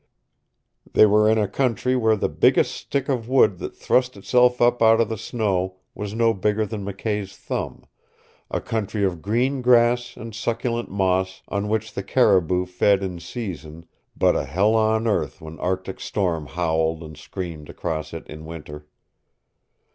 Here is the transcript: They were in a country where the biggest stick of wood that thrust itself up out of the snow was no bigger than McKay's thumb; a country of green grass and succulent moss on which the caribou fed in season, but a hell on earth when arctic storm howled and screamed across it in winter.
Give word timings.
They 0.93 1.05
were 1.05 1.29
in 1.29 1.37
a 1.37 1.47
country 1.47 1.95
where 1.95 2.15
the 2.15 2.27
biggest 2.27 2.71
stick 2.73 3.07
of 3.07 3.29
wood 3.29 3.59
that 3.59 3.77
thrust 3.77 4.17
itself 4.17 4.59
up 4.59 4.81
out 4.81 4.99
of 4.99 5.09
the 5.09 5.15
snow 5.19 5.75
was 5.93 6.15
no 6.15 6.33
bigger 6.33 6.65
than 6.65 6.83
McKay's 6.83 7.37
thumb; 7.37 7.85
a 8.49 8.59
country 8.59 9.03
of 9.03 9.21
green 9.21 9.61
grass 9.61 10.17
and 10.17 10.33
succulent 10.33 10.89
moss 10.89 11.43
on 11.49 11.67
which 11.67 11.93
the 11.93 12.01
caribou 12.01 12.65
fed 12.65 13.03
in 13.03 13.19
season, 13.19 13.85
but 14.17 14.35
a 14.35 14.45
hell 14.45 14.73
on 14.73 15.05
earth 15.05 15.39
when 15.39 15.59
arctic 15.59 15.99
storm 15.99 16.47
howled 16.47 17.03
and 17.03 17.15
screamed 17.15 17.69
across 17.69 18.11
it 18.11 18.25
in 18.27 18.43
winter. 18.43 18.87